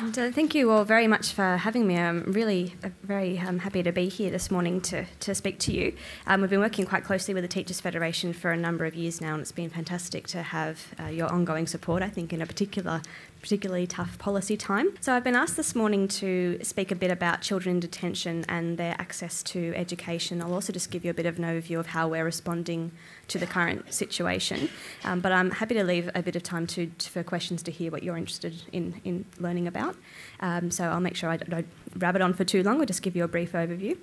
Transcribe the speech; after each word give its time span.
And 0.00 0.16
uh, 0.16 0.30
thank 0.30 0.54
you 0.54 0.70
all 0.70 0.84
very 0.84 1.08
much 1.08 1.32
for 1.32 1.56
having 1.56 1.84
me. 1.84 1.98
I'm 1.98 2.22
really 2.22 2.74
uh, 2.84 2.90
very 3.02 3.36
um, 3.40 3.58
happy 3.58 3.82
to 3.82 3.90
be 3.90 4.08
here 4.08 4.30
this 4.30 4.48
morning 4.48 4.80
to, 4.82 5.04
to 5.04 5.34
speak 5.34 5.58
to 5.60 5.72
you. 5.72 5.92
Um, 6.24 6.40
we've 6.40 6.50
been 6.50 6.60
working 6.60 6.86
quite 6.86 7.02
closely 7.02 7.34
with 7.34 7.42
the 7.42 7.48
Teachers 7.48 7.80
Federation 7.80 8.32
for 8.32 8.52
a 8.52 8.56
number 8.56 8.84
of 8.84 8.94
years 8.94 9.20
now, 9.20 9.32
and 9.32 9.40
it's 9.40 9.50
been 9.50 9.70
fantastic 9.70 10.28
to 10.28 10.42
have 10.42 10.94
uh, 11.00 11.06
your 11.06 11.26
ongoing 11.32 11.66
support, 11.66 12.04
I 12.04 12.10
think, 12.10 12.32
in 12.32 12.40
a 12.40 12.46
particular 12.46 13.02
particularly 13.40 13.86
tough 13.86 14.18
policy 14.18 14.56
time. 14.56 14.94
So 15.00 15.14
I've 15.14 15.24
been 15.24 15.36
asked 15.36 15.56
this 15.56 15.74
morning 15.74 16.08
to 16.08 16.58
speak 16.62 16.90
a 16.90 16.94
bit 16.94 17.10
about 17.10 17.40
children 17.40 17.76
in 17.76 17.80
detention 17.80 18.44
and 18.48 18.78
their 18.78 18.94
access 18.98 19.42
to 19.44 19.72
education. 19.76 20.42
I'll 20.42 20.54
also 20.54 20.72
just 20.72 20.90
give 20.90 21.04
you 21.04 21.10
a 21.10 21.14
bit 21.14 21.26
of 21.26 21.38
an 21.38 21.44
overview 21.44 21.78
of 21.78 21.88
how 21.88 22.08
we're 22.08 22.24
responding 22.24 22.92
to 23.28 23.38
the 23.38 23.46
current 23.46 23.92
situation. 23.92 24.68
Um, 25.04 25.20
but 25.20 25.32
I'm 25.32 25.50
happy 25.50 25.74
to 25.74 25.84
leave 25.84 26.10
a 26.14 26.22
bit 26.22 26.36
of 26.36 26.42
time 26.42 26.66
to, 26.68 26.86
to, 26.86 27.10
for 27.10 27.22
questions 27.22 27.62
to 27.64 27.70
hear 27.70 27.90
what 27.90 28.02
you're 28.02 28.16
interested 28.16 28.62
in, 28.72 29.00
in 29.04 29.24
learning 29.38 29.66
about. 29.66 29.96
Um, 30.40 30.70
so 30.70 30.84
I'll 30.84 31.00
make 31.00 31.16
sure 31.16 31.30
I 31.30 31.36
don't 31.36 31.66
rabbit 31.96 32.22
on 32.22 32.32
for 32.34 32.44
too 32.44 32.62
long. 32.62 32.80
I'll 32.80 32.86
just 32.86 33.02
give 33.02 33.14
you 33.14 33.24
a 33.24 33.28
brief 33.28 33.52
overview. 33.52 33.96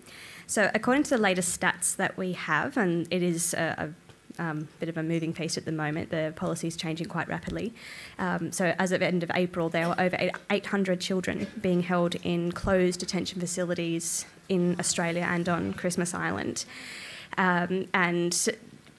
So 0.47 0.69
according 0.73 1.03
to 1.03 1.09
the 1.11 1.17
latest 1.17 1.59
stats 1.59 1.95
that 1.95 2.17
we 2.17 2.33
have, 2.33 2.77
and 2.77 3.07
it 3.11 3.23
is 3.23 3.53
a, 3.53 3.75
a 3.77 4.04
um, 4.39 4.67
bit 4.79 4.89
of 4.89 4.97
a 4.97 5.03
moving 5.03 5.33
piece 5.33 5.57
at 5.57 5.65
the 5.65 5.71
moment. 5.71 6.09
The 6.09 6.33
policy 6.35 6.67
is 6.67 6.75
changing 6.75 7.07
quite 7.07 7.27
rapidly. 7.27 7.73
Um, 8.19 8.51
so, 8.51 8.73
as 8.79 8.91
of 8.91 9.01
end 9.01 9.23
of 9.23 9.31
April, 9.33 9.69
there 9.69 9.87
were 9.87 9.99
over 9.99 10.17
800 10.49 10.99
children 11.01 11.47
being 11.61 11.81
held 11.81 12.15
in 12.23 12.51
closed 12.51 12.99
detention 12.99 13.39
facilities 13.39 14.25
in 14.49 14.75
Australia 14.79 15.25
and 15.29 15.47
on 15.49 15.73
Christmas 15.73 16.13
Island. 16.13 16.65
Um, 17.37 17.87
and 17.93 18.49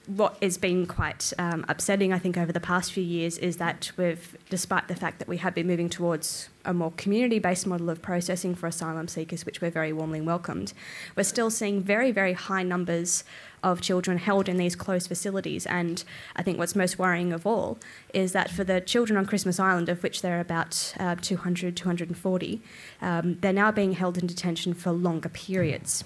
what 0.07 0.41
has 0.41 0.57
been 0.57 0.85
quite 0.85 1.33
um, 1.37 1.65
upsetting, 1.67 2.13
I 2.13 2.19
think, 2.19 2.37
over 2.37 2.51
the 2.51 2.61
past 2.61 2.93
few 2.93 3.03
years 3.03 3.37
is 3.37 3.57
that 3.57 3.91
we've, 3.97 4.37
despite 4.49 4.87
the 4.87 4.95
fact 4.95 5.19
that 5.19 5.27
we 5.27 5.37
have 5.37 5.53
been 5.53 5.67
moving 5.67 5.89
towards 5.89 6.47
a 6.63 6.73
more 6.73 6.91
community 6.91 7.39
based 7.39 7.67
model 7.67 7.89
of 7.89 8.01
processing 8.01 8.55
for 8.55 8.67
asylum 8.67 9.09
seekers, 9.09 9.45
which 9.45 9.59
we're 9.61 9.69
very 9.69 9.91
warmly 9.91 10.21
welcomed, 10.21 10.71
we're 11.15 11.23
still 11.23 11.49
seeing 11.49 11.81
very, 11.81 12.11
very 12.11 12.33
high 12.33 12.63
numbers 12.63 13.25
of 13.63 13.81
children 13.81 14.17
held 14.17 14.47
in 14.47 14.55
these 14.55 14.75
closed 14.75 15.09
facilities. 15.09 15.65
And 15.65 16.03
I 16.37 16.43
think 16.43 16.57
what's 16.57 16.75
most 16.75 16.97
worrying 16.97 17.33
of 17.33 17.45
all 17.45 17.77
is 18.13 18.31
that 18.31 18.49
for 18.49 18.63
the 18.63 18.79
children 18.79 19.17
on 19.17 19.25
Christmas 19.25 19.59
Island, 19.59 19.89
of 19.89 20.03
which 20.03 20.21
there 20.21 20.37
are 20.37 20.41
about 20.41 20.93
uh, 20.99 21.15
200, 21.21 21.75
240, 21.75 22.61
um, 23.01 23.37
they're 23.41 23.51
now 23.51 23.71
being 23.71 23.91
held 23.91 24.17
in 24.17 24.25
detention 24.25 24.73
for 24.73 24.91
longer 24.91 25.29
periods 25.29 26.05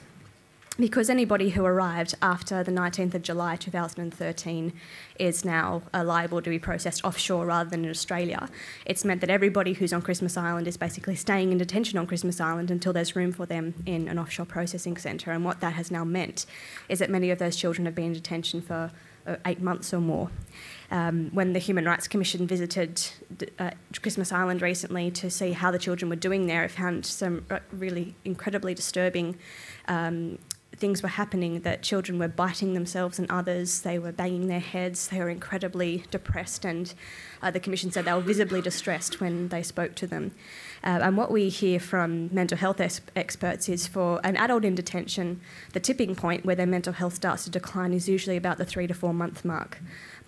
because 0.82 1.10
anybody 1.10 1.52
who 1.52 1.64
arrived 1.64 2.16
after 2.22 2.64
the 2.64 2.72
19th 2.72 3.14
of 3.14 3.22
July 3.22 3.56
2013 3.56 4.74
is 5.20 5.46
now 5.46 5.82
uh, 5.94 6.04
liable 6.04 6.42
to 6.42 6.50
be 6.50 6.60
processed 6.60 7.04
offshore 7.06 7.46
rather 7.46 7.70
than 7.70 7.86
in 7.86 7.90
Australia, 7.90 8.50
it's 8.86 9.06
meant 9.06 9.22
that 9.22 9.30
everybody 9.30 9.74
who's 9.74 9.94
on 9.94 10.02
Christmas 10.02 10.38
Island 10.38 10.68
is 10.68 10.78
basically 10.78 11.16
staying 11.16 11.52
in 11.52 11.58
detention 11.58 11.98
on 12.00 12.08
Christmas 12.08 12.42
Island 12.42 12.72
until 12.72 12.94
there's 12.94 13.16
room 13.16 13.32
for 13.32 13.46
them 13.46 13.74
in 13.86 14.08
an 14.08 14.18
offshore 14.18 14.46
processing 14.46 14.98
centre. 14.98 15.32
And 15.32 15.46
what 15.46 15.60
that 15.62 15.74
has 15.74 15.92
now 15.92 16.04
meant 16.04 16.46
is 16.90 17.00
that 17.00 17.10
many 17.10 17.32
of 17.32 17.40
those 17.40 17.56
children 17.56 17.86
have 17.86 17.96
been 17.96 18.06
in 18.06 18.14
detention 18.14 18.62
for 18.62 18.92
uh, 19.28 19.36
eight 19.46 19.62
months 19.62 19.94
or 19.94 20.00
more. 20.00 20.30
Um, 20.90 21.30
when 21.32 21.54
the 21.54 21.60
Human 21.60 21.86
Rights 21.86 22.08
Commission 22.08 22.48
visited 22.48 23.02
uh, 23.60 23.72
Christmas 24.02 24.32
Island 24.32 24.62
recently 24.62 25.12
to 25.12 25.30
see 25.30 25.52
how 25.52 25.72
the 25.72 25.80
children 25.80 26.10
were 26.10 26.16
doing 26.16 26.48
there, 26.48 26.64
it 26.64 26.72
found 26.72 27.06
some 27.06 27.46
uh, 27.50 27.60
really 27.72 28.16
incredibly 28.26 28.74
disturbing 28.74 29.38
um, 29.88 30.38
things 30.82 31.04
were 31.04 31.10
happening 31.10 31.62
that 31.62 31.84
children 31.84 32.18
were 32.18 32.28
biting 32.28 32.74
themselves 32.74 33.20
and 33.20 33.30
others, 33.30 33.82
they 33.82 34.00
were 34.00 34.12
banging 34.12 34.48
their 34.48 34.60
heads, 34.60 35.08
they 35.10 35.20
were 35.20 35.30
incredibly 35.30 36.04
depressed, 36.10 36.66
and 36.66 36.96
uh, 37.44 37.52
the 37.52 37.60
Commission 37.60 37.92
said 37.92 38.06
they 38.06 38.14
were 38.14 38.20
visibly 38.20 38.62
distressed 38.62 39.22
when 39.22 39.48
they 39.50 39.62
spoke 39.62 39.94
to 39.94 40.08
them. 40.08 40.32
Uh, 40.84 41.00
and 41.04 41.16
what 41.16 41.30
we 41.30 41.50
hear 41.50 41.80
from 41.80 42.34
mental 42.34 42.58
health 42.58 42.82
es- 42.82 43.00
experts 43.16 43.70
is 43.70 43.86
for 43.86 44.20
an 44.24 44.36
adult 44.38 44.66
in 44.66 44.74
detention, 44.74 45.40
the 45.74 45.80
tipping 45.80 46.16
point 46.16 46.44
where 46.44 46.56
their 46.56 46.66
mental 46.66 46.94
health 46.94 47.14
starts 47.14 47.44
to 47.44 47.52
decline 47.52 47.94
is 47.94 48.10
usually 48.10 48.36
about 48.36 48.58
the 48.58 48.66
three 48.66 48.88
to 48.88 48.94
four 48.96 49.14
month 49.14 49.46
mark. 49.46 49.78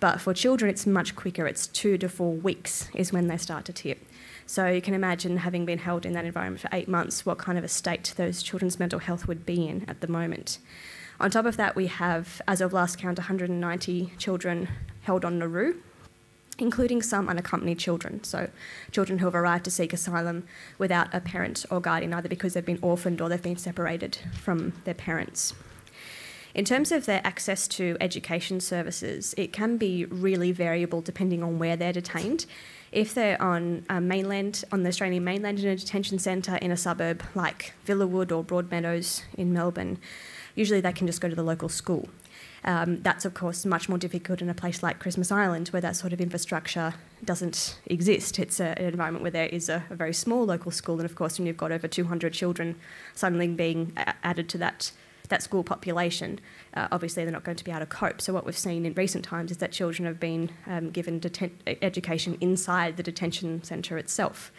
But 0.04 0.20
for 0.20 0.34
children, 0.34 0.70
it's 0.70 0.84
much 0.84 1.16
quicker, 1.16 1.46
it's 1.46 1.66
two 1.66 1.96
to 1.96 2.10
four 2.10 2.34
weeks 2.34 2.90
is 2.94 3.10
when 3.10 3.26
they 3.28 3.38
start 3.38 3.64
to 3.64 3.72
tip. 3.72 4.04
So 4.44 4.66
you 4.66 4.82
can 4.82 4.92
imagine 4.92 5.38
having 5.38 5.64
been 5.64 5.78
held 5.78 6.04
in 6.04 6.12
that 6.12 6.26
environment 6.26 6.60
for 6.60 6.68
eight 6.72 6.88
months, 6.88 7.24
what 7.24 7.38
kind 7.38 7.56
of 7.56 7.64
a 7.64 7.68
state 7.68 8.12
those 8.18 8.42
children's 8.42 8.78
mental 8.78 8.98
health 8.98 9.26
would 9.26 9.46
be 9.46 9.66
in 9.66 9.86
at 9.88 10.02
the 10.02 10.06
moment. 10.06 10.58
On 11.18 11.30
top 11.30 11.46
of 11.46 11.56
that, 11.56 11.74
we 11.74 11.86
have, 11.86 12.42
as 12.46 12.60
of 12.60 12.74
last 12.74 12.98
count, 12.98 13.18
190 13.18 14.12
children 14.18 14.68
held 15.04 15.24
on 15.24 15.38
Nauru, 15.38 15.76
including 16.58 17.00
some 17.00 17.30
unaccompanied 17.30 17.78
children, 17.78 18.22
so 18.24 18.50
children 18.92 19.20
who 19.20 19.24
have 19.24 19.34
arrived 19.34 19.64
to 19.64 19.70
seek 19.70 19.94
asylum 19.94 20.46
without 20.76 21.14
a 21.14 21.20
parent 21.20 21.64
or 21.70 21.80
guardian, 21.80 22.12
either 22.12 22.28
because 22.28 22.52
they've 22.52 22.66
been 22.66 22.78
orphaned 22.82 23.22
or 23.22 23.30
they've 23.30 23.40
been 23.40 23.56
separated 23.56 24.18
from 24.34 24.74
their 24.84 24.92
parents. 24.92 25.54
In 26.54 26.64
terms 26.64 26.92
of 26.92 27.06
their 27.06 27.20
access 27.24 27.66
to 27.68 27.96
education 28.00 28.60
services, 28.60 29.34
it 29.36 29.52
can 29.52 29.76
be 29.76 30.04
really 30.04 30.52
variable 30.52 31.00
depending 31.00 31.42
on 31.42 31.58
where 31.58 31.76
they're 31.76 31.92
detained. 31.92 32.46
If 32.92 33.12
they're 33.12 33.40
on 33.42 33.84
uh, 33.88 34.00
mainland, 34.00 34.62
on 34.70 34.84
the 34.84 34.88
Australian 34.88 35.24
mainland 35.24 35.58
in 35.58 35.66
a 35.66 35.74
detention 35.74 36.20
centre 36.20 36.54
in 36.56 36.70
a 36.70 36.76
suburb 36.76 37.24
like 37.34 37.72
Villawood 37.84 38.30
or 38.30 38.44
Broadmeadows 38.44 39.22
in 39.36 39.52
Melbourne, 39.52 39.98
usually 40.54 40.80
they 40.80 40.92
can 40.92 41.08
just 41.08 41.20
go 41.20 41.28
to 41.28 41.34
the 41.34 41.42
local 41.42 41.68
school. 41.68 42.08
Um, 42.62 43.02
that's, 43.02 43.24
of 43.24 43.34
course, 43.34 43.66
much 43.66 43.88
more 43.88 43.98
difficult 43.98 44.40
in 44.40 44.48
a 44.48 44.54
place 44.54 44.82
like 44.82 45.00
Christmas 45.00 45.32
Island, 45.32 45.68
where 45.68 45.82
that 45.82 45.96
sort 45.96 46.12
of 46.12 46.20
infrastructure 46.20 46.94
doesn't 47.24 47.78
exist. 47.86 48.38
It's 48.38 48.58
a, 48.58 48.78
an 48.78 48.86
environment 48.86 49.22
where 49.22 49.30
there 49.30 49.48
is 49.48 49.68
a, 49.68 49.84
a, 49.90 49.96
very 49.96 50.14
small 50.14 50.46
local 50.46 50.70
school, 50.70 50.98
and 50.98 51.04
of 51.04 51.14
course, 51.14 51.38
when 51.38 51.46
you've 51.46 51.58
got 51.58 51.72
over 51.72 51.86
200 51.86 52.32
children 52.32 52.76
suddenly 53.12 53.48
being 53.48 53.92
a- 53.98 54.14
added 54.22 54.48
to 54.50 54.58
that 54.58 54.92
that 55.28 55.42
school 55.42 55.64
population, 55.64 56.40
uh, 56.74 56.88
obviously 56.92 57.24
they're 57.24 57.32
not 57.32 57.44
going 57.44 57.56
to 57.56 57.64
be 57.64 57.70
able 57.70 57.80
to 57.80 57.86
cope. 57.86 58.20
So 58.20 58.32
what 58.32 58.44
we've 58.44 58.56
seen 58.56 58.84
in 58.84 58.94
recent 58.94 59.24
times 59.24 59.50
is 59.50 59.58
that 59.58 59.72
children 59.72 60.06
have 60.06 60.20
been 60.20 60.50
um, 60.66 60.90
given 60.90 61.20
deten- 61.20 61.52
education 61.82 62.36
inside 62.40 62.96
the 62.96 63.02
detention 63.02 63.62
centre 63.64 63.98
itself. 63.98 64.52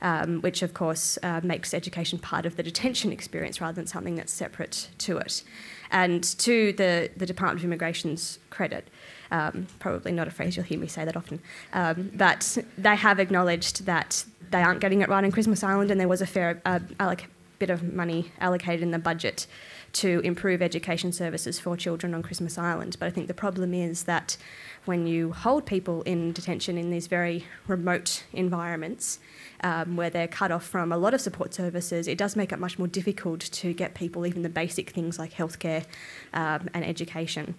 Um, 0.00 0.42
which 0.42 0.62
of 0.62 0.74
course 0.74 1.18
uh, 1.24 1.40
makes 1.42 1.74
education 1.74 2.20
part 2.20 2.46
of 2.46 2.54
the 2.54 2.62
detention 2.62 3.10
experience 3.10 3.60
rather 3.60 3.74
than 3.74 3.88
something 3.88 4.14
that's 4.14 4.32
separate 4.32 4.90
to 4.98 5.18
it. 5.18 5.42
And 5.90 6.22
to 6.38 6.72
the, 6.74 7.10
the 7.16 7.26
Department 7.26 7.58
of 7.58 7.64
Immigration's 7.64 8.38
credit, 8.48 8.86
um, 9.32 9.66
probably 9.80 10.12
not 10.12 10.28
a 10.28 10.30
phrase 10.30 10.56
you'll 10.56 10.66
hear 10.66 10.78
me 10.78 10.86
say 10.86 11.04
that 11.04 11.16
often, 11.16 11.40
um, 11.72 12.12
but 12.14 12.58
they 12.76 12.94
have 12.94 13.18
acknowledged 13.18 13.86
that 13.86 14.24
they 14.52 14.62
aren't 14.62 14.78
getting 14.78 15.00
it 15.00 15.08
right 15.08 15.24
in 15.24 15.32
Christmas 15.32 15.64
Island, 15.64 15.90
and 15.90 16.00
there 16.00 16.06
was 16.06 16.22
a 16.22 16.26
fair 16.26 16.62
uh, 16.64 16.78
alloc- 17.00 17.26
bit 17.58 17.70
of 17.70 17.82
money 17.92 18.30
allocated 18.40 18.82
in 18.82 18.92
the 18.92 18.98
budget 18.98 19.46
to 19.92 20.20
improve 20.20 20.62
education 20.62 21.12
services 21.12 21.58
for 21.58 21.76
children 21.76 22.14
on 22.14 22.22
Christmas 22.22 22.58
Island. 22.58 22.96
But 22.98 23.06
I 23.06 23.10
think 23.10 23.26
the 23.26 23.34
problem 23.34 23.72
is 23.74 24.04
that 24.04 24.36
when 24.84 25.06
you 25.06 25.32
hold 25.32 25.66
people 25.66 26.02
in 26.02 26.32
detention 26.32 26.78
in 26.78 26.90
these 26.90 27.06
very 27.06 27.44
remote 27.66 28.24
environments, 28.32 29.18
um, 29.62 29.96
where 29.96 30.10
they're 30.10 30.28
cut 30.28 30.50
off 30.50 30.64
from 30.64 30.92
a 30.92 30.96
lot 30.96 31.14
of 31.14 31.20
support 31.20 31.52
services, 31.54 32.06
it 32.06 32.18
does 32.18 32.36
make 32.36 32.52
it 32.52 32.58
much 32.58 32.78
more 32.78 32.88
difficult 32.88 33.40
to 33.40 33.72
get 33.72 33.94
people 33.94 34.26
even 34.26 34.42
the 34.42 34.48
basic 34.48 34.90
things 34.90 35.18
like 35.18 35.32
healthcare 35.32 35.84
um, 36.32 36.68
and 36.74 36.84
education. 36.84 37.54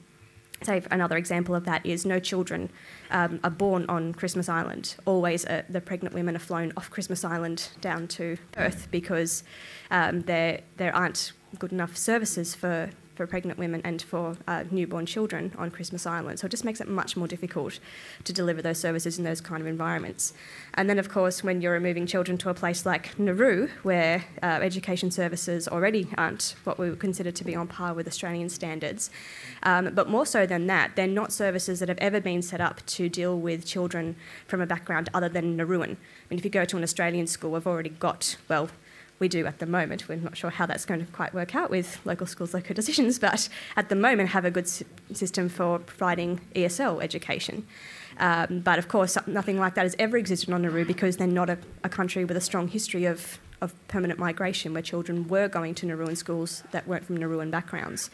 So 0.61 0.81
another 0.91 1.15
example 1.15 1.55
of 1.55 1.63
that 1.65 1.85
is 1.85 2.05
no 2.05 2.19
children 2.19 2.69
um, 3.11 3.39
are 3.43 3.49
born 3.49 3.85
on 3.87 4.13
Christmas 4.13 4.49
Island. 4.49 4.95
Always 5.05 5.45
uh, 5.45 5.63
the 5.69 5.79
pregnant 5.79 6.13
women 6.13 6.35
are 6.35 6.39
flown 6.39 6.73
off 6.75 6.89
Christmas 6.89 7.23
Island 7.23 7.69
down 7.79 8.07
to 8.09 8.37
Perth 8.51 8.89
because 8.91 9.43
um, 9.89 10.21
there 10.21 10.61
there 10.75 10.93
aren't 10.93 11.31
good 11.57 11.71
enough 11.71 11.97
services 11.97 12.53
for, 12.53 12.91
for 13.15 13.25
pregnant 13.25 13.57
women 13.57 13.81
and 13.83 14.01
for 14.01 14.37
uh, 14.47 14.63
newborn 14.69 15.05
children 15.05 15.51
on 15.57 15.71
Christmas 15.71 16.05
Island. 16.05 16.39
So 16.39 16.45
it 16.45 16.51
just 16.51 16.63
makes 16.63 16.79
it 16.79 16.87
much 16.87 17.17
more 17.17 17.27
difficult 17.27 17.79
to 18.23 18.31
deliver 18.31 18.61
those 18.61 18.79
services 18.79 19.17
in 19.17 19.23
those 19.23 19.41
kind 19.41 19.61
of 19.61 19.67
environments. 19.67 20.33
And 20.75 20.89
then, 20.89 20.99
of 20.99 21.09
course, 21.09 21.43
when 21.43 21.61
you're 21.61 21.73
removing 21.73 22.05
children 22.05 22.37
to 22.39 22.49
a 22.49 22.53
place 22.53 22.85
like 22.85 23.17
Nauru, 23.17 23.69
where 23.83 24.25
uh, 24.43 24.59
education 24.61 25.09
services 25.11 25.67
already 25.67 26.07
aren't 26.17 26.55
what 26.63 26.77
we 26.77 26.89
would 26.89 26.99
consider 26.99 27.31
to 27.31 27.43
be 27.43 27.55
on 27.55 27.67
par 27.67 27.93
with 27.93 28.07
Australian 28.07 28.49
standards, 28.49 29.09
um, 29.63 29.93
but 29.93 30.07
more 30.07 30.25
so 30.25 30.45
than 30.45 30.67
that, 30.67 30.95
they're 30.95 31.07
not 31.07 31.33
services 31.33 31.79
that 31.79 31.89
have 31.89 31.97
ever 31.97 32.21
been 32.21 32.41
set 32.41 32.61
up 32.61 32.85
to 32.85 33.09
deal 33.09 33.37
with 33.39 33.65
children 33.65 34.15
from 34.47 34.61
a 34.61 34.67
background 34.67 35.09
other 35.13 35.29
than 35.29 35.57
Nauruan. 35.57 35.91
I 35.91 36.29
mean, 36.29 36.39
if 36.39 36.45
you 36.45 36.51
go 36.51 36.65
to 36.65 36.77
an 36.77 36.83
Australian 36.83 37.27
school, 37.27 37.51
we've 37.51 37.67
already 37.67 37.89
got, 37.89 38.37
well, 38.47 38.69
we 39.19 39.27
do 39.27 39.45
at 39.45 39.59
the 39.59 39.65
moment. 39.65 40.07
We're 40.07 40.17
not 40.17 40.37
sure 40.37 40.49
how 40.49 40.65
that's 40.65 40.85
going 40.85 41.05
to 41.05 41.11
quite 41.11 41.33
work 41.33 41.55
out 41.55 41.69
with 41.69 41.99
local 42.05 42.27
schools, 42.27 42.53
local 42.53 42.73
decisions, 42.73 43.19
but 43.27 43.49
at 43.75 43.89
the 43.89 43.95
moment 43.95 44.29
have 44.29 44.45
a 44.45 44.51
good 44.51 44.67
system 44.67 45.49
for 45.49 45.79
providing 45.79 46.41
ESL 46.55 47.03
education. 47.03 47.65
Um, 48.17 48.59
but 48.59 48.79
of 48.79 48.87
course, 48.87 49.17
nothing 49.27 49.59
like 49.59 49.75
that 49.75 49.83
has 49.83 49.95
ever 49.97 50.17
existed 50.17 50.53
on 50.53 50.61
Nauru 50.61 50.85
because 50.85 51.17
they're 51.17 51.27
not 51.27 51.49
a, 51.49 51.57
a 51.83 51.89
country 51.89 52.25
with 52.25 52.35
a 52.35 52.41
strong 52.41 52.67
history 52.67 53.05
of 53.05 53.39
of 53.61 53.73
permanent 53.87 54.19
migration 54.19 54.73
where 54.73 54.81
children 54.81 55.27
were 55.27 55.47
going 55.47 55.75
to 55.75 55.85
Nauruan 55.85 56.15
schools 56.15 56.63
that 56.71 56.87
weren't 56.87 57.05
from 57.05 57.17
Nauruan 57.17 57.51
backgrounds. 57.51 58.09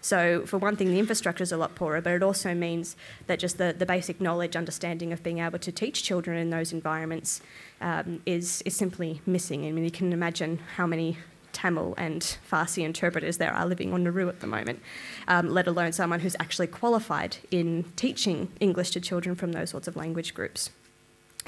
So, 0.00 0.44
for 0.46 0.58
one 0.58 0.76
thing, 0.76 0.88
the 0.88 0.98
infrastructure 0.98 1.42
is 1.42 1.52
a 1.52 1.56
lot 1.56 1.74
poorer, 1.74 2.00
but 2.00 2.12
it 2.12 2.22
also 2.22 2.54
means 2.54 2.96
that 3.26 3.38
just 3.38 3.58
the, 3.58 3.74
the 3.76 3.86
basic 3.86 4.20
knowledge, 4.20 4.56
understanding 4.56 5.12
of 5.12 5.22
being 5.22 5.38
able 5.38 5.58
to 5.58 5.72
teach 5.72 6.02
children 6.02 6.36
in 6.36 6.50
those 6.50 6.72
environments 6.72 7.40
um, 7.80 8.20
is, 8.26 8.62
is 8.62 8.76
simply 8.76 9.20
missing. 9.26 9.66
I 9.66 9.72
mean, 9.72 9.84
you 9.84 9.90
can 9.90 10.12
imagine 10.12 10.60
how 10.76 10.86
many 10.86 11.18
Tamil 11.52 11.94
and 11.96 12.38
Farsi 12.48 12.84
interpreters 12.84 13.38
there 13.38 13.52
are 13.52 13.66
living 13.66 13.92
on 13.92 14.04
Nauru 14.04 14.28
at 14.28 14.40
the 14.40 14.46
moment, 14.46 14.80
um, 15.26 15.48
let 15.48 15.66
alone 15.66 15.92
someone 15.92 16.20
who's 16.20 16.36
actually 16.38 16.68
qualified 16.68 17.38
in 17.50 17.84
teaching 17.96 18.52
English 18.60 18.90
to 18.90 19.00
children 19.00 19.34
from 19.34 19.52
those 19.52 19.70
sorts 19.70 19.88
of 19.88 19.96
language 19.96 20.34
groups. 20.34 20.70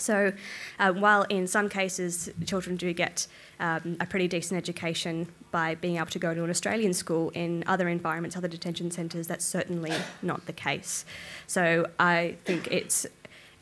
So, 0.01 0.33
uh, 0.79 0.93
while 0.93 1.23
in 1.25 1.47
some 1.47 1.69
cases 1.69 2.31
children 2.47 2.77
do 2.77 2.93
get 2.93 3.27
um, 3.59 3.97
a 4.01 4.07
pretty 4.07 4.29
decent 4.29 4.59
education 4.59 5.29
by 5.51 5.75
being 5.75 5.97
able 5.97 6.07
to 6.07 6.19
go 6.19 6.35
to 6.35 6.45
an 6.45 6.51
Australian 6.51 6.95
school, 6.95 7.31
in 7.31 7.65
other 7.67 7.89
environments, 7.89 8.37
other 8.37 8.49
detention 8.49 8.91
centres, 8.91 9.27
that's 9.27 9.45
certainly 9.45 9.93
not 10.23 10.47
the 10.47 10.53
case. 10.53 11.05
So, 11.47 11.87
I 11.99 12.37
think 12.45 12.69
it's 12.69 13.07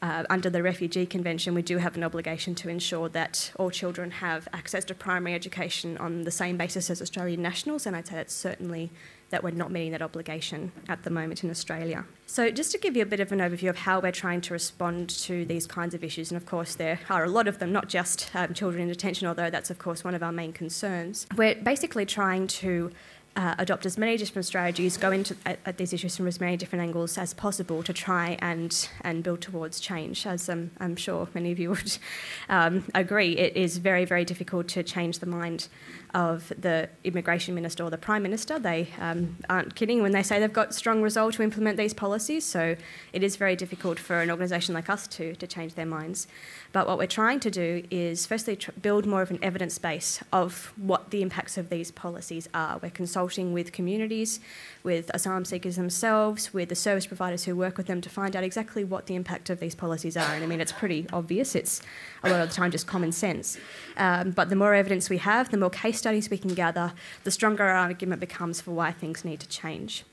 uh, 0.00 0.22
under 0.30 0.48
the 0.48 0.62
Refugee 0.62 1.06
Convention, 1.06 1.54
we 1.54 1.62
do 1.62 1.78
have 1.78 1.96
an 1.96 2.04
obligation 2.04 2.54
to 2.56 2.68
ensure 2.68 3.08
that 3.08 3.50
all 3.56 3.70
children 3.70 4.12
have 4.12 4.46
access 4.52 4.84
to 4.84 4.94
primary 4.94 5.34
education 5.34 5.98
on 5.98 6.22
the 6.22 6.30
same 6.30 6.56
basis 6.56 6.88
as 6.88 7.02
Australian 7.02 7.42
nationals, 7.42 7.84
and 7.84 7.96
I'd 7.96 8.06
say 8.06 8.14
that's 8.14 8.34
certainly 8.34 8.90
that 9.30 9.44
we're 9.44 9.50
not 9.50 9.70
meeting 9.70 9.92
that 9.92 10.02
obligation 10.02 10.72
at 10.88 11.02
the 11.02 11.10
moment 11.10 11.44
in 11.44 11.50
Australia. 11.50 12.04
So, 12.26 12.50
just 12.50 12.72
to 12.72 12.78
give 12.78 12.96
you 12.96 13.02
a 13.02 13.06
bit 13.06 13.20
of 13.20 13.32
an 13.32 13.38
overview 13.38 13.70
of 13.70 13.78
how 13.78 14.00
we're 14.00 14.12
trying 14.12 14.40
to 14.42 14.52
respond 14.52 15.08
to 15.10 15.44
these 15.44 15.66
kinds 15.66 15.94
of 15.94 16.04
issues, 16.04 16.30
and 16.30 16.36
of 16.36 16.46
course, 16.46 16.74
there 16.74 17.00
are 17.08 17.24
a 17.24 17.28
lot 17.28 17.48
of 17.48 17.58
them, 17.58 17.72
not 17.72 17.88
just 17.88 18.30
um, 18.34 18.54
children 18.54 18.82
in 18.82 18.88
detention, 18.88 19.26
although 19.26 19.50
that's, 19.50 19.70
of 19.70 19.78
course, 19.78 20.04
one 20.04 20.14
of 20.14 20.22
our 20.22 20.32
main 20.32 20.52
concerns. 20.52 21.26
We're 21.36 21.54
basically 21.54 22.06
trying 22.06 22.46
to 22.48 22.92
uh, 23.38 23.54
adopt 23.58 23.86
as 23.86 23.96
many 23.96 24.16
different 24.16 24.44
strategies, 24.44 24.96
go 24.96 25.12
into 25.12 25.36
at, 25.46 25.60
at, 25.64 25.76
these 25.76 25.92
issues 25.92 26.16
from 26.16 26.26
as 26.26 26.40
many 26.40 26.56
different 26.56 26.82
angles 26.82 27.16
as 27.16 27.32
possible 27.32 27.84
to 27.84 27.92
try 27.92 28.36
and 28.40 28.88
and 29.02 29.22
build 29.22 29.40
towards 29.40 29.78
change. 29.78 30.26
As 30.26 30.48
um, 30.48 30.72
I'm 30.80 30.96
sure 30.96 31.28
many 31.34 31.52
of 31.52 31.58
you 31.60 31.70
would 31.70 31.98
um, 32.48 32.84
agree, 32.96 33.36
it 33.36 33.56
is 33.56 33.78
very 33.78 34.04
very 34.04 34.24
difficult 34.24 34.66
to 34.68 34.82
change 34.82 35.20
the 35.20 35.26
mind 35.26 35.68
of 36.14 36.52
the 36.58 36.88
immigration 37.04 37.54
minister 37.54 37.84
or 37.84 37.90
the 37.90 37.98
prime 37.98 38.22
minister. 38.22 38.58
They 38.58 38.88
um, 38.98 39.36
aren't 39.48 39.74
kidding 39.74 40.02
when 40.02 40.12
they 40.12 40.22
say 40.22 40.40
they've 40.40 40.52
got 40.52 40.74
strong 40.74 41.02
resolve 41.02 41.34
to 41.34 41.42
implement 41.42 41.76
these 41.76 41.94
policies. 41.94 42.44
So 42.44 42.76
it 43.12 43.22
is 43.22 43.36
very 43.36 43.56
difficult 43.56 43.98
for 43.98 44.20
an 44.20 44.30
organisation 44.30 44.74
like 44.74 44.88
us 44.88 45.06
to 45.08 45.34
to 45.34 45.46
change 45.46 45.74
their 45.74 45.86
minds. 45.86 46.26
But 46.72 46.86
what 46.86 46.98
we're 46.98 47.06
trying 47.06 47.40
to 47.40 47.50
do 47.50 47.82
is 47.90 48.26
firstly 48.26 48.56
tr- 48.56 48.72
build 48.72 49.06
more 49.06 49.22
of 49.22 49.30
an 49.30 49.38
evidence 49.42 49.78
base 49.78 50.22
of 50.32 50.72
what 50.76 51.10
the 51.10 51.22
impacts 51.22 51.56
of 51.56 51.70
these 51.70 51.90
policies 51.90 52.48
are. 52.52 52.78
We're 52.82 52.90
consulting 52.90 53.52
with 53.52 53.72
communities, 53.72 54.40
with 54.82 55.10
asylum 55.14 55.46
seekers 55.46 55.76
themselves, 55.76 56.52
with 56.52 56.68
the 56.68 56.74
service 56.74 57.06
providers 57.06 57.44
who 57.44 57.56
work 57.56 57.78
with 57.78 57.86
them 57.86 58.00
to 58.02 58.10
find 58.10 58.36
out 58.36 58.44
exactly 58.44 58.84
what 58.84 59.06
the 59.06 59.14
impact 59.14 59.48
of 59.48 59.60
these 59.60 59.74
policies 59.74 60.16
are. 60.16 60.34
And 60.34 60.44
I 60.44 60.46
mean, 60.46 60.60
it's 60.60 60.72
pretty 60.72 61.06
obvious, 61.12 61.54
it's 61.54 61.80
a 62.22 62.30
lot 62.30 62.40
of 62.40 62.48
the 62.50 62.54
time 62.54 62.70
just 62.70 62.86
common 62.86 63.12
sense. 63.12 63.58
Um, 63.96 64.32
but 64.32 64.50
the 64.50 64.56
more 64.56 64.74
evidence 64.74 65.08
we 65.08 65.18
have, 65.18 65.50
the 65.50 65.56
more 65.56 65.70
case 65.70 65.97
studies 65.98 66.30
we 66.30 66.38
can 66.38 66.54
gather, 66.54 66.92
the 67.24 67.30
stronger 67.30 67.64
our 67.64 67.76
argument 67.76 68.20
becomes 68.20 68.60
for 68.60 68.70
why 68.70 68.92
things 68.92 69.24
need 69.24 69.40
to 69.40 69.48
change. 69.48 70.04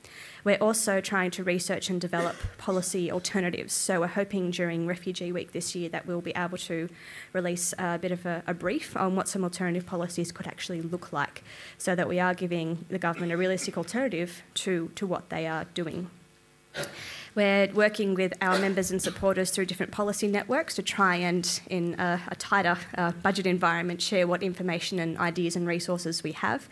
We're 0.44 0.58
also 0.58 1.00
trying 1.00 1.32
to 1.32 1.42
research 1.42 1.90
and 1.90 2.00
develop 2.00 2.36
policy 2.56 3.10
alternatives. 3.10 3.72
So 3.72 4.00
we're 4.00 4.06
hoping 4.06 4.52
during 4.52 4.86
Refugee 4.86 5.32
Week 5.32 5.50
this 5.50 5.74
year 5.74 5.88
that 5.88 6.06
we'll 6.06 6.20
be 6.20 6.32
able 6.36 6.58
to 6.58 6.88
release 7.32 7.74
a 7.78 7.98
bit 7.98 8.12
of 8.12 8.24
a, 8.26 8.44
a 8.46 8.54
brief 8.54 8.96
on 8.96 9.16
what 9.16 9.26
some 9.26 9.42
alternative 9.42 9.86
policies 9.86 10.30
could 10.30 10.46
actually 10.46 10.82
look 10.82 11.12
like, 11.12 11.42
so 11.78 11.96
that 11.96 12.08
we 12.08 12.20
are 12.20 12.34
giving 12.34 12.84
the 12.88 12.98
government 12.98 13.32
a 13.32 13.36
realistic 13.36 13.76
alternative 13.76 14.42
to, 14.54 14.90
to 14.94 15.06
what 15.06 15.30
they 15.30 15.46
are 15.48 15.64
doing. 15.74 16.10
We're 17.36 17.70
working 17.74 18.14
with 18.14 18.32
our 18.40 18.58
members 18.58 18.90
and 18.90 19.02
supporters 19.02 19.50
through 19.50 19.66
different 19.66 19.92
policy 19.92 20.26
networks 20.26 20.74
to 20.76 20.82
try 20.82 21.16
and, 21.16 21.60
in 21.68 21.94
a, 22.00 22.18
a 22.28 22.34
tighter 22.36 22.78
uh, 22.96 23.12
budget 23.22 23.46
environment, 23.46 24.00
share 24.00 24.26
what 24.26 24.42
information 24.42 24.98
and 24.98 25.18
ideas 25.18 25.54
and 25.54 25.66
resources 25.66 26.22
we 26.22 26.32
have 26.32 26.66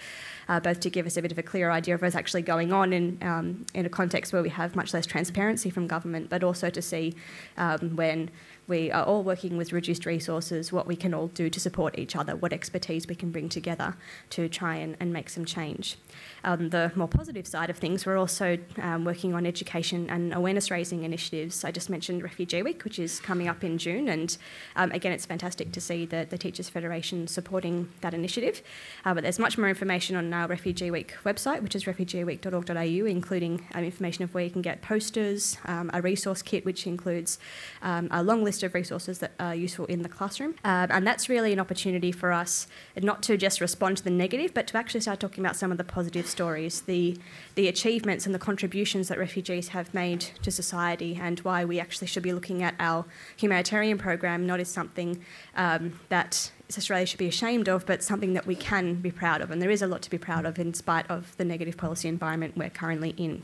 uh, 0.49 0.61
both 0.61 0.81
to 0.81 0.91
give 0.91 1.07
us 1.07 1.17
a 1.17 1.23
bit 1.23 1.33
of 1.33 1.39
a 1.39 1.43
clearer 1.43 1.71
idea 1.71 1.95
of 1.95 2.03
what's 2.03 2.15
actually 2.15 2.43
going 2.43 2.73
on 2.73 2.93
in, 2.93 3.19
um, 3.23 3.67
in 3.75 3.87
a 3.87 3.89
context 3.89 4.33
where 4.33 4.43
we 4.43 4.49
have 4.49 4.75
much 4.77 4.95
less 4.95 5.07
transparency 5.07 5.71
from 5.71 5.87
government, 5.87 6.29
but 6.31 6.43
also 6.43 6.71
to 6.71 6.83
see 6.83 7.15
um, 7.57 7.97
when 7.97 8.31
we 8.67 8.91
are 8.91 9.05
all 9.05 9.23
working 9.23 9.57
with 9.57 9.73
reduced 9.73 10.07
resources, 10.07 10.73
what 10.73 10.87
we 10.87 10.97
can 10.97 11.13
all 11.13 11.29
do 11.29 11.51
to 11.51 11.61
support 11.61 11.99
each 11.99 12.17
other, 12.17 12.35
what 12.35 12.53
expertise 12.53 13.07
we 13.07 13.15
can 13.15 13.31
bring 13.31 13.49
together 13.49 13.97
to 14.31 14.49
try 14.49 14.77
and, 14.77 14.97
and 15.01 15.13
make 15.13 15.29
some 15.29 15.45
change. 15.45 15.99
Um, 16.45 16.71
the 16.71 16.93
more 16.95 17.09
positive 17.09 17.47
side 17.47 17.69
of 17.71 17.77
things, 17.77 18.07
we're 18.07 18.17
also 18.17 18.59
um, 18.81 19.05
working 19.05 19.35
on 19.35 19.47
education 19.47 20.09
and 20.09 20.33
awareness 20.33 20.71
raising 20.71 21.05
initiatives. 21.05 21.65
I 21.65 21.71
just 21.71 21.91
mentioned 21.91 22.23
Refugee 22.23 22.63
Week, 22.63 22.85
which 22.85 22.99
is 22.99 23.21
coming 23.21 23.49
up 23.49 23.65
in 23.65 23.77
June, 23.77 24.09
and 24.09 24.37
um, 24.77 24.91
again, 24.93 25.13
it's 25.13 25.27
fantastic 25.27 25.73
to 25.73 25.81
see 25.81 26.07
the, 26.07 26.27
the 26.29 26.39
Teachers 26.39 26.69
Federation 26.69 27.27
supporting 27.27 27.89
that 28.01 28.15
initiative. 28.15 28.63
Uh, 29.05 29.15
but 29.15 29.23
there's 29.23 29.39
much 29.39 29.59
more 29.59 29.69
information 29.69 30.17
on 30.17 30.33
our 30.33 30.47
Refugee 30.47 30.91
Week 30.91 31.15
website, 31.25 31.63
which 31.63 31.75
is 31.75 31.85
refugeeweek.org.au, 31.85 33.07
including 33.07 33.67
um, 33.75 33.85
information 33.85 34.25
of 34.25 34.33
where 34.33 34.45
you 34.45 34.51
can 34.51 34.63
get 34.63 34.81
posters, 34.83 35.59
um, 35.67 35.91
a 35.93 36.01
resource 36.01 36.43
kit, 36.43 36.65
which 36.65 36.87
includes 36.87 37.39
um, 37.83 38.09
a 38.11 38.23
long 38.23 38.45
list 38.45 38.54
list 38.55 38.63
of 38.63 38.75
resources 38.75 39.19
that 39.19 39.33
are 39.41 39.55
useful 39.55 39.85
in 39.87 40.03
the 40.03 40.09
classroom. 40.09 40.55
Um, 40.63 40.89
and 40.91 41.05
that's 41.05 41.29
really 41.29 41.53
an 41.53 41.59
opportunity 41.59 42.13
for 42.13 42.31
us 42.31 42.69
not 43.03 43.21
to 43.25 43.37
just 43.37 43.61
respond 43.61 43.97
to 43.97 44.05
the 44.05 44.11
negative, 44.11 44.55
but 44.55 44.69
to 44.69 44.77
actually 44.77 45.01
start 45.01 45.19
talking 45.19 45.45
about 45.45 45.57
some 45.57 45.73
of 45.73 45.79
the 45.79 45.85
positive 45.85 46.27
stories, 46.29 46.83
the, 46.83 47.19
the 47.57 47.67
achievements 47.67 48.27
and 48.27 48.35
the 48.35 48.39
contributions 48.39 49.09
that 49.09 49.19
refugees 49.19 49.69
have 49.69 49.93
made 49.93 50.21
to 50.43 50.53
society, 50.53 51.19
and 51.21 51.41
why 51.41 51.65
we 51.65 51.81
actually 51.81 52.07
should 52.07 52.23
be 52.23 52.33
looking 52.33 52.63
at 52.63 52.75
our 52.79 53.05
humanitarian 53.37 53.99
program 53.99 54.47
not 54.47 54.61
as 54.61 54.69
something 54.69 55.21
um, 55.57 55.99
that 56.11 56.53
Australia 56.79 57.07
should 57.07 57.19
be 57.19 57.27
ashamed 57.27 57.69
of, 57.69 57.85
but 57.87 58.05
something 58.05 58.35
that 58.35 58.47
we 58.47 58.55
can 58.55 58.95
be 58.95 59.11
proud 59.11 59.41
of. 59.41 59.51
And 59.51 59.61
there 59.61 59.71
is 59.71 59.83
a 59.83 59.89
lot 59.89 60.03
to 60.03 60.11
be 60.11 60.19
proud 60.19 60.47
of 60.47 60.61
in 60.61 60.75
spite 60.75 61.11
of 61.11 61.37
the 61.39 61.45
negative 61.45 61.77
policy 61.77 62.09
environment 62.09 62.57
we're 62.57 62.71
currently 62.71 63.15
in. 63.17 63.43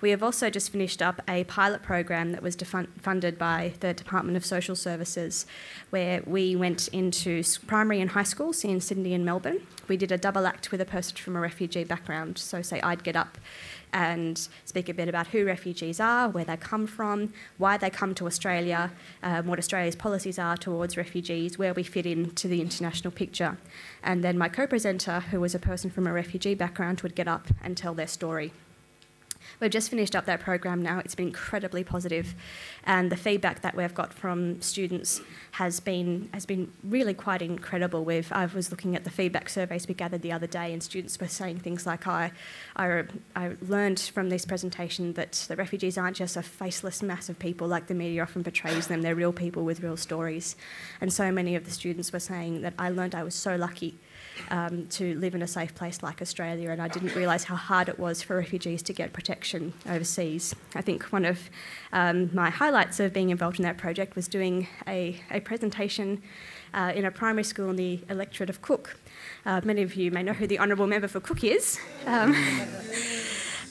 We 0.00 0.10
have 0.10 0.22
also 0.22 0.48
just 0.48 0.72
finished 0.72 1.02
up 1.02 1.20
a 1.28 1.44
pilot 1.44 1.82
program 1.82 2.32
that 2.32 2.42
was 2.42 2.56
defun- 2.56 2.88
funded 2.98 3.36
by 3.38 3.74
the 3.80 3.92
Department 3.92 4.36
of 4.36 4.46
Social 4.46 4.74
Services, 4.74 5.44
where 5.90 6.22
we 6.24 6.56
went 6.56 6.88
into 6.88 7.42
primary 7.66 8.00
and 8.00 8.10
high 8.10 8.22
schools 8.22 8.64
in 8.64 8.80
Sydney 8.80 9.12
and 9.12 9.24
Melbourne. 9.26 9.66
We 9.88 9.98
did 9.98 10.10
a 10.10 10.16
double 10.16 10.46
act 10.46 10.70
with 10.70 10.80
a 10.80 10.86
person 10.86 11.16
from 11.16 11.36
a 11.36 11.40
refugee 11.40 11.84
background. 11.84 12.38
So, 12.38 12.62
say 12.62 12.80
I'd 12.80 13.04
get 13.04 13.14
up 13.14 13.36
and 13.92 14.48
speak 14.64 14.88
a 14.88 14.94
bit 14.94 15.08
about 15.08 15.26
who 15.28 15.44
refugees 15.44 16.00
are, 16.00 16.28
where 16.28 16.44
they 16.44 16.56
come 16.56 16.86
from, 16.86 17.32
why 17.58 17.76
they 17.76 17.90
come 17.90 18.14
to 18.14 18.26
Australia, 18.26 18.92
um, 19.22 19.48
what 19.48 19.58
Australia's 19.58 19.96
policies 19.96 20.38
are 20.38 20.56
towards 20.56 20.96
refugees, 20.96 21.58
where 21.58 21.74
we 21.74 21.82
fit 21.82 22.06
into 22.06 22.48
the 22.48 22.60
international 22.60 23.10
picture. 23.10 23.58
And 24.02 24.24
then 24.24 24.38
my 24.38 24.48
co 24.48 24.66
presenter, 24.66 25.20
who 25.20 25.40
was 25.40 25.54
a 25.54 25.58
person 25.58 25.90
from 25.90 26.06
a 26.06 26.12
refugee 26.12 26.54
background, 26.54 27.02
would 27.02 27.14
get 27.14 27.28
up 27.28 27.48
and 27.62 27.76
tell 27.76 27.92
their 27.92 28.06
story. 28.06 28.52
We've 29.60 29.70
just 29.70 29.90
finished 29.90 30.16
up 30.16 30.26
that 30.26 30.40
program 30.40 30.82
now. 30.82 30.98
It's 31.00 31.14
been 31.14 31.28
incredibly 31.28 31.84
positive, 31.84 32.34
and 32.84 33.10
the 33.10 33.16
feedback 33.16 33.62
that 33.62 33.76
we've 33.76 33.94
got 33.94 34.12
from 34.12 34.60
students 34.60 35.20
has 35.52 35.80
been 35.80 36.28
has 36.32 36.46
been 36.46 36.72
really 36.82 37.14
quite 37.14 37.42
incredible. 37.42 38.04
We've 38.04 38.30
I 38.32 38.46
was 38.46 38.70
looking 38.70 38.96
at 38.96 39.04
the 39.04 39.10
feedback 39.10 39.48
surveys 39.48 39.86
we 39.88 39.94
gathered 39.94 40.22
the 40.22 40.32
other 40.32 40.46
day, 40.46 40.72
and 40.72 40.82
students 40.82 41.18
were 41.20 41.28
saying 41.28 41.60
things 41.60 41.86
like, 41.86 42.06
"I, 42.06 42.32
I, 42.76 43.04
I 43.34 43.56
learned 43.60 44.00
from 44.00 44.28
this 44.28 44.44
presentation 44.44 45.14
that 45.14 45.32
the 45.48 45.56
refugees 45.56 45.98
aren't 45.98 46.16
just 46.16 46.36
a 46.36 46.42
faceless 46.42 47.02
mass 47.02 47.28
of 47.28 47.38
people 47.38 47.66
like 47.66 47.86
the 47.86 47.94
media 47.94 48.22
often 48.22 48.42
portrays 48.42 48.86
them. 48.86 49.02
They're 49.02 49.14
real 49.14 49.32
people 49.32 49.64
with 49.64 49.80
real 49.80 49.96
stories." 49.96 50.56
And 51.00 51.12
so 51.12 51.30
many 51.32 51.56
of 51.56 51.64
the 51.64 51.70
students 51.70 52.12
were 52.12 52.20
saying 52.20 52.62
that 52.62 52.74
I 52.78 52.90
learned 52.90 53.14
I 53.14 53.22
was 53.22 53.34
so 53.34 53.56
lucky 53.56 53.98
um, 54.50 54.86
to 54.88 55.18
live 55.18 55.34
in 55.34 55.42
a 55.42 55.46
safe 55.46 55.74
place 55.74 56.02
like 56.02 56.22
Australia, 56.22 56.70
and 56.70 56.80
I 56.80 56.88
didn't 56.88 57.14
realise 57.14 57.44
how 57.44 57.56
hard 57.56 57.88
it 57.88 57.98
was 57.98 58.22
for 58.22 58.36
refugees 58.36 58.82
to 58.84 58.92
get 58.92 59.12
protection 59.12 59.72
overseas. 59.88 60.54
I 60.74 60.82
think 60.82 61.04
one 61.04 61.24
of 61.24 61.50
um, 61.92 62.30
my 62.34 62.50
highlights 62.50 63.00
of 63.00 63.12
being 63.12 63.30
involved 63.30 63.58
in 63.58 63.64
that 63.64 63.78
project 63.78 64.16
was 64.16 64.28
doing 64.28 64.68
a, 64.86 65.20
a 65.30 65.40
presentation 65.40 66.22
uh, 66.74 66.92
in 66.94 67.04
a 67.04 67.10
primary 67.10 67.44
school 67.44 67.70
in 67.70 67.76
the 67.76 68.00
electorate 68.08 68.50
of 68.50 68.62
Cook. 68.62 68.98
Uh, 69.44 69.60
many 69.64 69.82
of 69.82 69.94
you 69.94 70.10
may 70.10 70.22
know 70.22 70.32
who 70.32 70.46
the 70.46 70.58
Honourable 70.58 70.86
Member 70.86 71.08
for 71.08 71.20
Cook 71.20 71.44
is. 71.44 71.78
Um, 72.06 72.34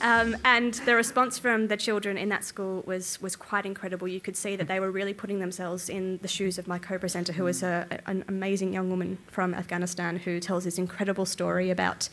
Um, 0.02 0.38
and 0.46 0.76
the 0.86 0.96
response 0.96 1.38
from 1.38 1.68
the 1.68 1.76
children 1.76 2.18
in 2.18 2.30
that 2.30 2.44
school 2.44 2.84
was, 2.86 3.22
was 3.22 3.36
quite 3.36 3.66
incredible. 3.66 4.08
You 4.08 4.22
could 4.22 4.38
see 4.38 4.56
that 4.56 4.68
they 4.68 4.80
were 4.80 4.92
really 4.92 5.14
putting 5.14 5.40
themselves 5.40 5.90
in 5.90 6.20
the 6.22 6.28
shoes 6.28 6.58
of 6.58 6.68
my 6.68 6.80
co 6.80 6.98
presenter, 6.98 7.34
who 7.34 7.48
is 7.48 7.64
a, 7.64 7.86
an 8.06 8.24
amazing 8.28 8.74
young 8.74 8.90
woman 8.90 9.18
from 9.28 9.54
Afghanistan 9.54 10.18
who 10.18 10.40
tells 10.40 10.64
this 10.64 10.78
incredible 10.78 11.26
story 11.26 11.70
about 11.70 12.08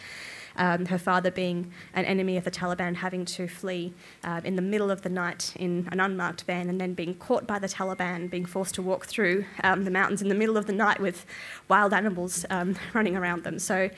um, 0.59 0.87
her 0.87 0.99
father 0.99 1.31
being 1.31 1.73
an 1.95 2.05
enemy 2.05 2.37
of 2.37 2.45
the 2.45 2.51
Taliban, 2.51 2.97
having 2.97 3.25
to 3.27 3.47
flee 3.47 3.93
uh, 4.25 4.41
in 4.45 4.57
the 4.57 4.63
middle 4.63 4.91
of 4.91 5.03
the 5.03 5.09
night 5.09 5.53
in 5.57 5.89
an 5.93 6.01
unmarked 6.01 6.43
van, 6.43 6.69
and 6.69 6.81
then 6.81 6.95
being 6.95 7.15
caught 7.15 7.47
by 7.47 7.59
the 7.59 7.69
Taliban, 7.69 8.31
being 8.31 8.47
forced 8.47 8.75
to 8.77 8.83
walk 8.83 9.07
through 9.07 9.45
um, 9.63 9.85
the 9.85 9.91
mountains 9.91 10.23
in 10.23 10.29
the 10.29 10.35
middle 10.35 10.57
of 10.57 10.67
the 10.67 10.73
night 10.73 11.01
with 11.01 11.27
wild 11.69 11.93
animals 11.93 12.45
um, 12.51 12.77
running 12.95 13.17
around 13.17 13.45
them. 13.45 13.59
So 13.59 13.91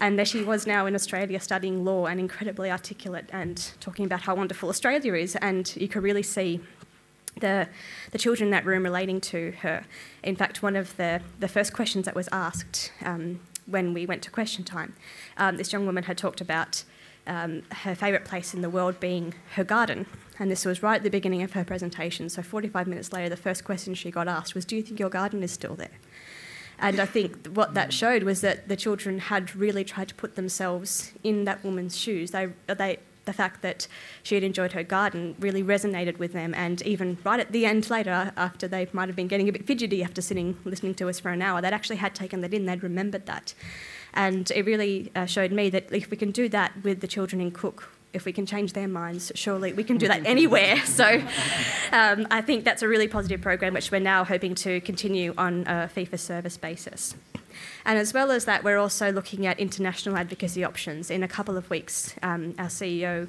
and 0.00 0.18
there 0.18 0.24
she 0.24 0.42
was 0.42 0.66
now 0.66 0.86
in 0.86 0.94
Australia 0.94 1.38
studying 1.40 1.84
law 1.84 2.06
and 2.06 2.18
incredibly 2.18 2.70
articulate 2.70 3.28
and 3.32 3.72
talking 3.80 4.06
about 4.06 4.22
how 4.22 4.34
wonderful 4.34 4.68
Australia 4.68 5.14
is. 5.14 5.36
And 5.36 5.74
you 5.76 5.88
could 5.88 6.02
really 6.02 6.22
see 6.22 6.60
the, 7.38 7.68
the 8.10 8.18
children 8.18 8.48
in 8.48 8.50
that 8.52 8.64
room 8.64 8.82
relating 8.82 9.20
to 9.20 9.52
her. 9.60 9.84
In 10.22 10.36
fact, 10.36 10.62
one 10.62 10.74
of 10.74 10.96
the, 10.96 11.20
the 11.38 11.48
first 11.48 11.74
questions 11.74 12.06
that 12.06 12.14
was 12.14 12.28
asked 12.32 12.92
um, 13.04 13.40
when 13.66 13.92
we 13.92 14.06
went 14.06 14.22
to 14.22 14.30
question 14.30 14.64
time, 14.64 14.94
um, 15.36 15.56
this 15.56 15.72
young 15.72 15.84
woman 15.84 16.04
had 16.04 16.16
talked 16.16 16.40
about 16.40 16.82
um, 17.26 17.62
her 17.70 17.94
favourite 17.94 18.24
place 18.24 18.54
in 18.54 18.62
the 18.62 18.70
world 18.70 18.98
being 19.00 19.34
her 19.54 19.64
garden. 19.64 20.06
And 20.38 20.50
this 20.50 20.64
was 20.64 20.82
right 20.82 20.96
at 20.96 21.02
the 21.02 21.10
beginning 21.10 21.42
of 21.42 21.52
her 21.52 21.64
presentation. 21.64 22.30
So, 22.30 22.42
45 22.42 22.86
minutes 22.86 23.12
later, 23.12 23.28
the 23.28 23.36
first 23.36 23.62
question 23.62 23.94
she 23.94 24.10
got 24.10 24.26
asked 24.26 24.54
was, 24.54 24.64
Do 24.64 24.74
you 24.74 24.82
think 24.82 24.98
your 24.98 25.10
garden 25.10 25.42
is 25.42 25.52
still 25.52 25.74
there? 25.74 25.98
And 26.80 26.98
I 26.98 27.06
think 27.06 27.46
what 27.48 27.74
that 27.74 27.92
showed 27.92 28.22
was 28.22 28.40
that 28.40 28.68
the 28.68 28.76
children 28.76 29.18
had 29.18 29.54
really 29.54 29.84
tried 29.84 30.08
to 30.08 30.14
put 30.14 30.34
themselves 30.34 31.12
in 31.22 31.44
that 31.44 31.62
woman's 31.62 31.96
shoes. 31.96 32.30
They, 32.30 32.48
they, 32.66 32.98
the 33.26 33.32
fact 33.34 33.60
that 33.62 33.86
she 34.22 34.34
had 34.34 34.42
enjoyed 34.42 34.72
her 34.72 34.82
garden 34.82 35.36
really 35.38 35.62
resonated 35.62 36.18
with 36.18 36.32
them. 36.32 36.54
And 36.54 36.80
even 36.82 37.18
right 37.22 37.38
at 37.38 37.52
the 37.52 37.66
end 37.66 37.90
later, 37.90 38.32
after 38.36 38.66
they 38.66 38.88
might 38.92 39.08
have 39.08 39.16
been 39.16 39.28
getting 39.28 39.48
a 39.48 39.52
bit 39.52 39.66
fidgety 39.66 40.02
after 40.02 40.22
sitting 40.22 40.56
listening 40.64 40.94
to 40.96 41.08
us 41.08 41.20
for 41.20 41.30
an 41.30 41.42
hour, 41.42 41.60
they'd 41.60 41.74
actually 41.74 41.96
had 41.96 42.14
taken 42.14 42.40
that 42.40 42.54
in, 42.54 42.64
they'd 42.64 42.82
remembered 42.82 43.26
that. 43.26 43.54
And 44.14 44.50
it 44.50 44.64
really 44.64 45.12
uh, 45.14 45.26
showed 45.26 45.52
me 45.52 45.70
that 45.70 45.92
if 45.92 46.10
we 46.10 46.16
can 46.16 46.30
do 46.30 46.48
that 46.48 46.72
with 46.82 47.00
the 47.00 47.06
children 47.06 47.40
in 47.40 47.50
Cook, 47.50 47.92
if 48.12 48.24
we 48.24 48.32
can 48.32 48.46
change 48.46 48.72
their 48.72 48.88
minds, 48.88 49.32
surely 49.34 49.72
we 49.72 49.84
can 49.84 49.98
do 49.98 50.08
that 50.08 50.26
anywhere. 50.36 50.76
So 51.00 51.22
um, 51.92 52.26
I 52.30 52.42
think 52.42 52.64
that's 52.64 52.82
a 52.82 52.88
really 52.88 53.08
positive 53.08 53.40
program, 53.40 53.72
which 53.72 53.90
we're 53.90 54.00
now 54.00 54.22
hoping 54.22 54.54
to 54.56 54.80
continue 54.82 55.32
on 55.38 55.66
a 55.66 55.88
fee 55.88 56.04
for 56.04 56.18
service 56.18 56.58
basis. 56.58 57.14
And 57.86 57.98
as 57.98 58.12
well 58.12 58.30
as 58.30 58.44
that, 58.44 58.64
we're 58.64 58.76
also 58.76 59.10
looking 59.12 59.46
at 59.46 59.58
international 59.58 60.16
advocacy 60.16 60.62
options. 60.62 61.10
In 61.10 61.22
a 61.22 61.28
couple 61.28 61.56
of 61.56 61.70
weeks, 61.70 62.14
um, 62.22 62.54
our 62.58 62.66
CEO 62.66 63.28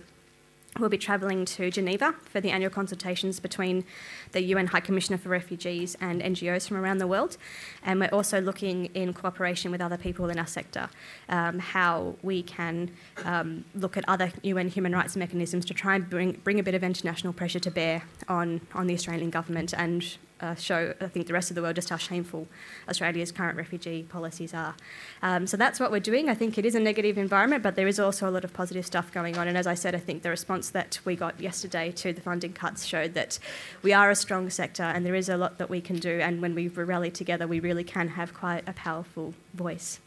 We'll 0.79 0.89
be 0.89 0.97
travelling 0.97 1.43
to 1.45 1.69
Geneva 1.69 2.15
for 2.23 2.39
the 2.39 2.49
annual 2.49 2.71
consultations 2.71 3.41
between 3.41 3.83
the 4.31 4.41
UN 4.41 4.67
High 4.67 4.79
Commissioner 4.79 5.17
for 5.17 5.27
Refugees 5.27 5.97
and 5.99 6.21
NGOs 6.21 6.65
from 6.65 6.77
around 6.77 6.99
the 6.99 7.07
world. 7.07 7.35
And 7.83 7.99
we're 7.99 8.07
also 8.07 8.39
looking 8.39 8.85
in 8.93 9.13
cooperation 9.13 9.71
with 9.71 9.81
other 9.81 9.97
people 9.97 10.29
in 10.29 10.39
our 10.39 10.47
sector 10.47 10.89
um, 11.27 11.59
how 11.59 12.15
we 12.21 12.41
can 12.41 12.91
um, 13.25 13.65
look 13.75 13.97
at 13.97 14.05
other 14.07 14.31
UN 14.43 14.69
human 14.69 14.93
rights 14.93 15.17
mechanisms 15.17 15.65
to 15.65 15.73
try 15.73 15.95
and 15.95 16.09
bring, 16.09 16.39
bring 16.43 16.57
a 16.57 16.63
bit 16.63 16.73
of 16.73 16.85
international 16.85 17.33
pressure 17.33 17.59
to 17.59 17.69
bear 17.69 18.03
on, 18.29 18.61
on 18.73 18.87
the 18.87 18.93
Australian 18.93 19.29
government 19.29 19.73
and 19.77 20.17
uh, 20.41 20.55
show, 20.55 20.93
I 20.99 21.07
think, 21.07 21.27
the 21.27 21.33
rest 21.33 21.51
of 21.51 21.55
the 21.55 21.61
world 21.61 21.75
just 21.75 21.89
how 21.89 21.97
shameful 21.97 22.47
Australia's 22.89 23.31
current 23.31 23.57
refugee 23.57 24.03
policies 24.03 24.53
are. 24.53 24.75
Um, 25.21 25.47
so 25.47 25.57
that's 25.57 25.79
what 25.79 25.91
we're 25.91 25.99
doing. 25.99 26.29
I 26.29 26.33
think 26.33 26.57
it 26.57 26.65
is 26.65 26.75
a 26.75 26.79
negative 26.79 27.17
environment, 27.17 27.63
but 27.63 27.75
there 27.75 27.87
is 27.87 27.99
also 27.99 28.29
a 28.29 28.31
lot 28.31 28.43
of 28.43 28.53
positive 28.53 28.85
stuff 28.85 29.11
going 29.11 29.37
on. 29.37 29.47
And 29.47 29.57
as 29.57 29.67
I 29.67 29.75
said, 29.75 29.95
I 29.95 29.99
think 29.99 30.23
the 30.23 30.29
response 30.29 30.69
that 30.71 30.99
we 31.05 31.15
got 31.15 31.39
yesterday 31.39 31.91
to 31.91 32.13
the 32.13 32.21
funding 32.21 32.53
cuts 32.53 32.85
showed 32.85 33.13
that 33.13 33.39
we 33.81 33.93
are 33.93 34.09
a 34.09 34.15
strong 34.15 34.49
sector 34.49 34.83
and 34.83 35.05
there 35.05 35.15
is 35.15 35.29
a 35.29 35.37
lot 35.37 35.57
that 35.57 35.69
we 35.69 35.81
can 35.81 35.97
do. 35.97 36.19
And 36.19 36.41
when 36.41 36.55
we 36.55 36.67
rally 36.67 37.11
together, 37.11 37.47
we 37.47 37.59
really 37.59 37.83
can 37.83 38.09
have 38.09 38.33
quite 38.33 38.67
a 38.67 38.73
powerful 38.73 39.33
voice. 39.53 39.99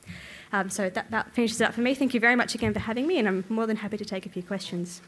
Um, 0.52 0.70
so 0.70 0.88
that, 0.90 1.10
that 1.10 1.32
finishes 1.32 1.60
it 1.60 1.64
up 1.64 1.74
for 1.74 1.80
me. 1.80 1.94
Thank 1.94 2.14
you 2.14 2.20
very 2.20 2.36
much 2.36 2.54
again 2.54 2.72
for 2.72 2.80
having 2.80 3.06
me, 3.06 3.18
and 3.18 3.26
I'm 3.26 3.44
more 3.48 3.66
than 3.66 3.76
happy 3.76 3.96
to 3.96 4.04
take 4.04 4.24
a 4.24 4.28
few 4.28 4.42
questions. 4.42 5.02